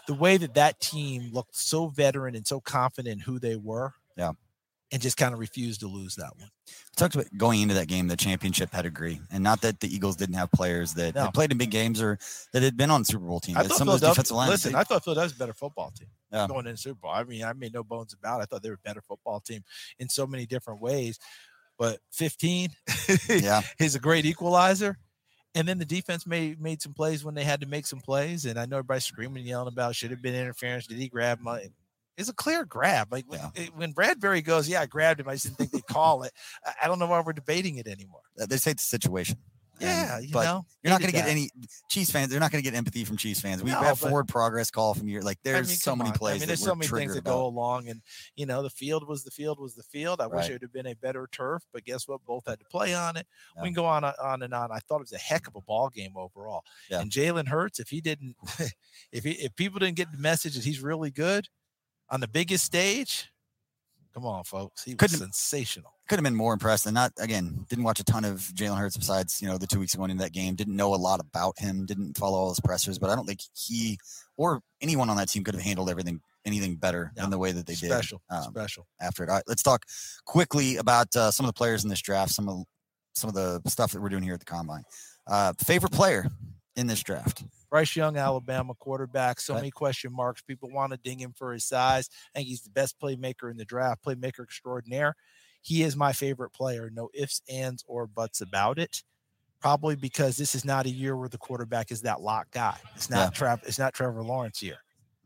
[0.07, 3.93] the way that that team looked so veteran and so confident in who they were.
[4.15, 4.31] Yeah.
[4.91, 6.49] and just kind of refused to lose that one.
[6.67, 10.15] We talked about going into that game, the championship pedigree, and not that the Eagles
[10.15, 11.31] didn't have players that No.
[11.31, 12.19] played in big games or
[12.53, 13.57] that had been on Super Bowl teams.
[13.57, 14.51] I thought Some of those defensive lines.
[14.51, 16.45] listen, they- I thought Philadelphia was a better football team Yeah.
[16.47, 17.11] going into Super Bowl.
[17.11, 18.43] I mean, I made no bones about it.
[18.43, 19.63] I thought they were a better football team
[19.97, 21.17] in so many different ways.
[21.79, 22.69] But 15
[23.29, 24.99] yeah, is a great equalizer.
[25.55, 28.45] And then the defense made made some plays when they had to make some plays.
[28.45, 30.87] And I know everybody's screaming, and yelling about should have been interference.
[30.87, 31.59] Did he grab my?
[31.59, 31.71] Mm.
[32.17, 33.11] It's a clear grab.
[33.11, 33.49] Like when, Yeah.
[33.55, 35.27] it- when Bradberry goes, yeah, I grabbed him.
[35.27, 36.31] I just didn't think they'd call it.
[36.65, 38.21] I- I don't know why we're debating it anymore.
[38.39, 39.37] Uh, they say the situation.
[39.83, 41.49] And- Yeah, you but know, you're not going to get any
[41.89, 42.29] Chiefs fans.
[42.29, 43.63] They're not going to get empathy from Chiefs fans.
[43.63, 45.21] We've No, had forward progress call from year.
[45.21, 46.15] Like I there's mean, so many on.
[46.17, 46.35] plays.
[46.35, 47.45] I mean, there's so many things that go about.
[47.45, 48.01] along, and
[48.35, 50.21] you know, the field was the field was the field.
[50.21, 52.23] I wish it would have been a better turf, but guess what?
[52.25, 53.27] Both had to play on it.
[53.55, 53.63] Yeah.
[53.63, 54.71] We can go on on and on.
[54.71, 56.63] I thought it was a heck of a ball game overall.
[56.89, 57.01] Yeah.
[57.01, 58.35] And Jalen Hurts, if he didn't,
[59.11, 61.47] if he, if people didn't get the message that he's really good
[62.09, 63.31] on the biggest stage,
[64.13, 65.91] come on, folks, he was Couldn't- sensational.
[66.09, 67.65] Could have been more impressed, and not again.
[67.69, 70.21] Didn't watch a ton of Jalen Hurts besides you know the two weeks going into
[70.23, 70.53] that game.
[70.55, 71.85] Didn't know a lot about him.
[71.85, 73.97] Didn't follow all his pressers, but I don't think he
[74.37, 77.21] or anyone on that team could have handled everything anything better No.
[77.23, 77.89] than the way that they did.
[77.89, 78.85] Special, um, special.
[78.99, 79.29] after it.
[79.29, 79.85] All right, let's talk
[80.25, 82.33] quickly about uh, some of the players in this draft.
[82.33, 82.63] Some of
[83.15, 84.83] some of the stuff that we're doing here at the combine.
[85.25, 86.27] Uh, favorite player
[86.75, 87.43] in this draft?
[87.73, 89.39] Bryce Young, Alabama quarterback.
[89.39, 90.43] So many question marks.
[90.43, 92.07] People want to ding him for his size.
[92.27, 95.15] I think he's the best playmaker in the draft, playmaker extraordinaire.
[95.63, 96.91] He is my favorite player.
[96.93, 99.01] No ifs, ands, or buts about it.
[99.59, 102.77] Probably because this is not a year where the quarterback is that lock guy.
[102.95, 103.55] It's not Yeah.
[103.55, 103.67] Trav.
[103.67, 104.77] It's not Trevor Lawrence here.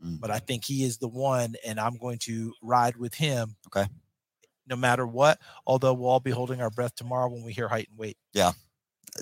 [0.02, 0.22] Mm.
[0.22, 3.58] But I think he is the one, and I'm going to ride with him.
[3.68, 3.90] Okay.
[4.68, 5.38] No matter what.
[5.66, 8.18] Although we'll all be holding our breath tomorrow when we hear height and weight.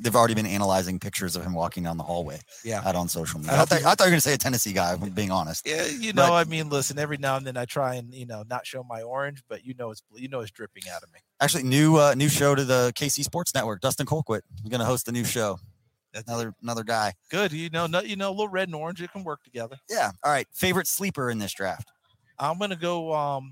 [0.01, 2.81] They've already been analyzing pictures of him walking down the hallway Yeah.
[2.85, 3.55] out on social media.
[3.55, 4.93] I I, thought, I thought you were going to say a Tennessee guy.
[4.93, 5.65] if I'm being honest.
[5.67, 8.25] Yeah, you know, But- I mean, listen, every now and then I try and you
[8.25, 11.11] know not show my orange, but you know it's you know it's dripping out of
[11.13, 11.19] me.
[11.39, 13.81] Actually, new uh, new show to the KC Sports Network.
[13.81, 15.59] Dustin Colquitt is going to host a new show.
[16.13, 17.13] That's Another another guy.
[17.29, 17.51] good.
[17.51, 19.75] You know, no, you know, a little red and orange, it can work together.
[19.89, 20.11] Yeah.
[20.23, 20.47] All right.
[20.53, 21.89] Favorite sleeper in this draft?
[22.39, 23.13] I'm gonna go.
[23.13, 23.51] Um,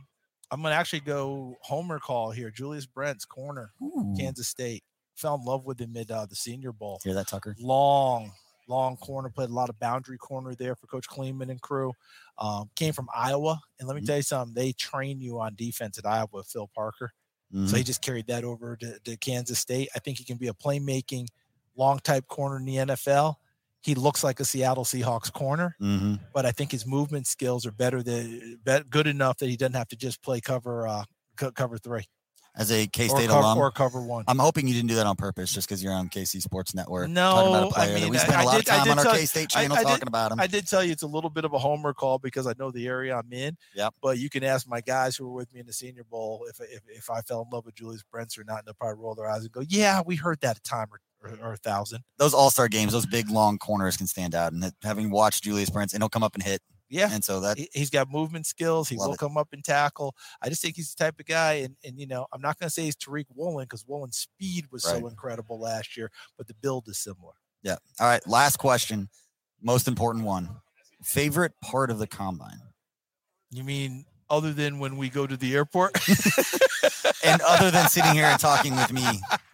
[0.49, 2.51] I'm gonna actually go Homer call here.
[2.51, 4.15] Julius Brents corner, Ooh.
[4.17, 4.84] Kansas State.
[5.15, 6.99] Fell in love with him at uh, the Senior Bowl.
[7.04, 7.56] Hear that, Tucker?
[7.60, 8.32] Long,
[8.67, 9.30] long corner.
[9.30, 11.93] Played a lot of boundary corner there for Coach Klieman and crew.
[12.38, 14.08] Um, came from Iowa, and let me Mhm.
[14.08, 14.54] tell you something.
[14.56, 16.28] They train you on defense at Iowa.
[16.32, 17.12] with Phil Parker.
[17.52, 17.78] So Mhm.
[17.78, 19.89] he just carried that over to, to Kansas State.
[19.95, 21.28] I think he can be a playmaking,
[21.76, 23.36] long type corner in the NFL.
[23.82, 26.19] He looks like a Seattle Seahawks corner, Mhm.
[26.34, 29.89] but I think his movement skills are better than good enough that he doesn't have
[29.89, 31.04] to just play cover uh,
[31.36, 32.06] cover three
[32.56, 34.26] As a K State alum, or cover one.
[34.28, 37.06] I'm hoping you didn't do that on purpose, just because you're on KC Sports Network.
[37.12, 39.00] talking No, about a I mean, we spent I a lot did- of time on
[39.00, 40.39] our K State channel I did- talking about him.
[40.39, 42.70] I did tell you it's a little bit of a homer call because I know
[42.70, 43.58] the area I'm in.
[43.74, 43.96] Yep.
[44.04, 46.60] But you can ask my guys who were with me in the Senior Bowl if
[46.62, 49.16] if, if I fell in love with Julius Brents or not, and they'll probably roll
[49.16, 52.04] their eyes and go, "Yeah, we heard that a time or, or, or a thousand.
[52.20, 54.54] Those All Star games, those big long corners can stand out.
[54.54, 56.62] And having watched Julius Brents, and he'll come up and hit.
[56.93, 57.10] Yeah.
[57.12, 58.88] And so that He, he's got movement skills.
[58.88, 59.19] He will it.
[59.19, 60.15] come up and tackle.
[60.43, 62.67] I just think he's the type of guy, and and you know, I'm not going
[62.67, 66.53] to say he's Tariq Woolen because Woolen's speed was so incredible last year, but the
[66.53, 67.34] build is similar.
[67.63, 67.77] yeah.
[67.99, 68.25] All right.
[68.27, 69.10] Last question,
[69.62, 70.49] most important one.
[71.01, 72.62] Favorite part of the combine,
[73.49, 75.93] You mean other than when we go to the airport?
[77.23, 79.04] and other than sitting here and talking with me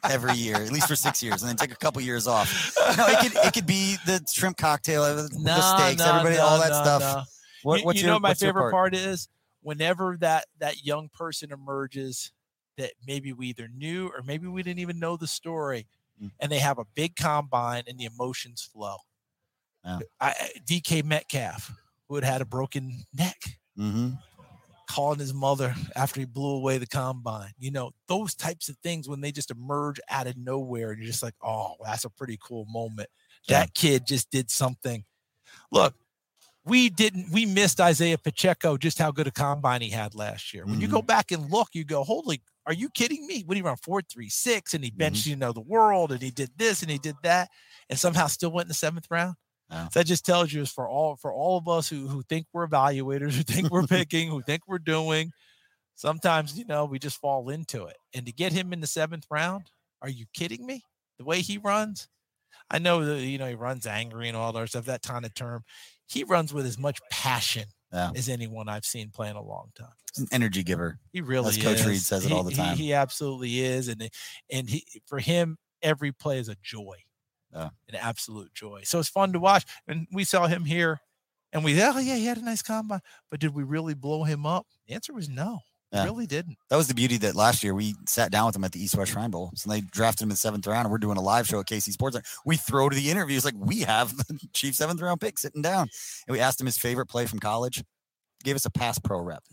[0.04, 2.76] every year, at least for six years, and then take a couple years off.
[2.98, 5.28] No, it could it could be the shrimp cocktail, uh, the
[5.62, 7.28] steaks, everybody, all that stuff.
[7.63, 8.93] What, you, what's you your, know my favorite part?
[8.93, 8.95] part?
[8.95, 9.28] is
[9.62, 12.32] whenever that that young person emerges
[12.78, 15.88] that maybe we either knew or maybe we didn't even know the story
[16.22, 16.32] Mm.
[16.41, 18.98] and they have a big combine and the emotions flow
[19.86, 20.00] Yeah.
[20.19, 20.34] I,
[20.67, 21.72] dk metcalf
[22.10, 23.38] who had had a broken neck
[23.78, 24.19] Mhm.
[24.89, 29.08] Calling his mother after he blew away the combine you know those types of things
[29.08, 32.38] when they just emerge out of nowhere and you're just like oh that's a pretty
[32.43, 33.08] cool moment
[33.47, 33.60] Yeah.
[33.60, 35.06] that kid just did something
[35.71, 35.93] look
[36.65, 40.65] we didn't we missed Isaiah Pacheco just how good a combine he had last year.
[40.65, 41.08] When you go mm-hmm.
[41.08, 43.43] back and look, you go, holy, are you kidding me?
[43.45, 45.30] What he run four three six and he benched, mm-hmm.
[45.32, 47.49] you know, the world and he did this and he did that
[47.89, 49.36] and somehow still went in the seventh round.
[49.69, 49.88] Yeah.
[49.89, 52.47] So that just tells you is for all for all of us who who think
[52.53, 55.32] we're evaluators, who think we're picking, who think we're doing,
[55.95, 57.97] sometimes you know we just fall into it.
[58.13, 60.84] And to get him in the seventh round, are you kidding me?
[61.17, 62.08] The way he runs,
[62.71, 64.86] I know that you know he runs angry and all that stuff.
[64.86, 65.63] That kind of term,
[66.08, 68.12] he runs with as much passion Yeah.
[68.15, 69.91] as anyone I've seen play in a long time.
[70.15, 70.97] He's an energy giver.
[71.13, 71.63] He really As is.
[71.63, 72.75] Coach Reid says it all the time.
[72.77, 74.10] He, absolutely is, and
[74.51, 76.95] and he for him every play is a joy,
[77.54, 77.70] Yeah.
[77.88, 78.82] an absolute joy.
[78.84, 79.66] So it's fun to watch.
[79.88, 81.00] And we saw him here,
[81.52, 84.46] and we oh yeah he had a nice combine, but did we really blow him
[84.46, 84.68] up?
[84.88, 85.60] The answer was no.
[85.92, 86.04] Yeah.
[86.04, 86.58] Really didn't.
[86.70, 88.96] That was the beauty that last year we sat down with him at the East
[88.96, 89.52] West Shrine Bowl.
[89.56, 91.66] So they drafted him in the seventh round, and we're doing a live show at
[91.66, 92.16] KC Sports.
[92.46, 95.88] We throw to the interviews like we have the Chief seventh round pick sitting down,
[96.28, 97.84] and we asked him his favorite play from college.
[98.44, 99.44] Gave us a pass pro rep.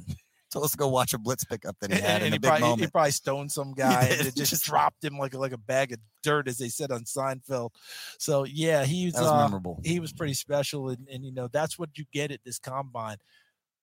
[0.50, 2.36] Told us to go watch a blitz pickup that he And, had in and a
[2.36, 5.38] he, big probably, he probably stoned some guy and it just, dropped him like a,
[5.38, 7.70] like a bag of dirt, as they said on Seinfeld.
[8.18, 9.80] So yeah, he's That was uh, memorable.
[9.84, 13.18] he was pretty special and, and you know that's what you get at this combine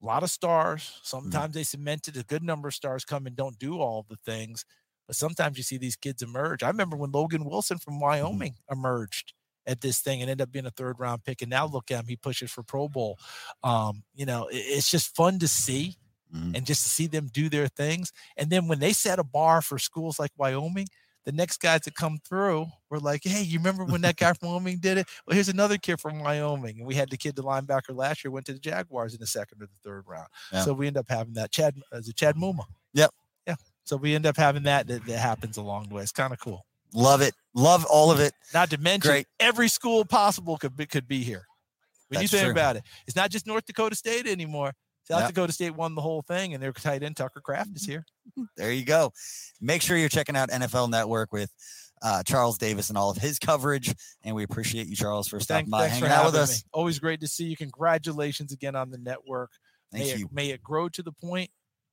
[0.02, 1.06] a lot of stars Mm-hmm.
[1.08, 4.65] sometimes they cemented a good number of stars come and don't do all the things
[5.08, 8.02] but sometimes you see these kids emerge i remember when logan wilson from Mm-hmm.
[8.04, 9.34] wyoming emerged
[9.65, 11.99] at this thing and ended up being a third round pick and now look at
[12.02, 13.17] him he pushes for pro bowl
[13.63, 15.95] um, you know it- it's just fun to see
[16.33, 16.55] Mhm.
[16.57, 19.61] and just to see them do their things and then when they set a bar
[19.61, 20.87] for schools like wyoming
[21.25, 24.49] the next guys that come through were like, hey, you remember when that guy from
[24.49, 25.07] Wyoming did it?
[25.25, 26.79] Well, here's another kid from Wyoming.
[26.79, 29.25] And we had the kid, the linebacker last year, went to the Jaguars in the
[29.27, 30.27] second or the third round.
[30.51, 30.63] Yeah.
[30.63, 31.51] So we end up having that.
[31.51, 32.65] Chad, is it Chad Muma?
[32.93, 33.11] Yep.
[33.47, 33.55] Yeah.
[33.85, 36.03] So we end up having that that, that happens along the way.
[36.03, 36.65] It's kind of cool.
[36.93, 37.33] Love it.
[37.55, 38.33] Love all of it.
[38.53, 39.27] Not to mention, Great.
[39.39, 41.45] every school possible could be, could be here.
[42.09, 42.51] When That's you think true.
[42.51, 44.73] about it, it's not just North Dakota State anymore.
[45.05, 45.29] South Yep.
[45.29, 48.05] Dakota State won the whole thing, and their tight end Tucker Kraft is here.
[48.55, 49.11] There you go.
[49.59, 51.51] Make sure you're checking out NFL Network with
[52.01, 53.93] uh, Charles Davis and all of his coverage.
[54.23, 56.63] And we appreciate you, Charles, for stopping by, thanks hanging out with us.
[56.63, 56.69] me.
[56.73, 57.57] Always great to see you.
[57.57, 59.51] Congratulations again on the network.
[59.91, 60.25] Thank may you.
[60.25, 61.49] It, may it grow to the point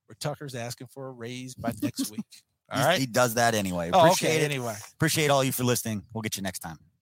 [0.07, 2.25] where Tucker's asking for a raise by next week.
[2.71, 2.99] All right.
[2.99, 3.89] He does that anyway.
[3.91, 4.37] Oh, okay.
[4.37, 4.43] it.
[4.43, 4.75] Anyway.
[4.93, 6.03] Appreciate all you for listening.
[6.13, 6.77] We'll get you next time.